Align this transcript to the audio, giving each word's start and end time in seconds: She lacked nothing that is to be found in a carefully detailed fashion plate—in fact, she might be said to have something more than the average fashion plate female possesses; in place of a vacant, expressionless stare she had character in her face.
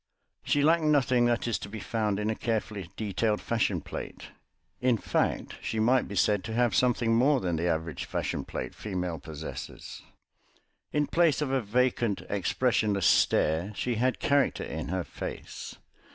She 0.43 0.63
lacked 0.63 0.81
nothing 0.81 1.25
that 1.25 1.47
is 1.47 1.59
to 1.59 1.69
be 1.69 1.79
found 1.79 2.19
in 2.19 2.31
a 2.31 2.35
carefully 2.35 2.89
detailed 2.97 3.39
fashion 3.39 3.81
plate—in 3.81 4.97
fact, 4.97 5.57
she 5.61 5.79
might 5.79 6.07
be 6.07 6.15
said 6.15 6.43
to 6.45 6.53
have 6.55 6.73
something 6.73 7.13
more 7.15 7.39
than 7.39 7.55
the 7.55 7.67
average 7.67 8.05
fashion 8.05 8.43
plate 8.43 8.73
female 8.73 9.19
possesses; 9.19 10.01
in 10.91 11.05
place 11.05 11.39
of 11.39 11.51
a 11.51 11.61
vacant, 11.61 12.23
expressionless 12.29 13.05
stare 13.05 13.73
she 13.75 13.93
had 13.93 14.19
character 14.19 14.63
in 14.63 14.87
her 14.87 15.03
face. 15.03 15.75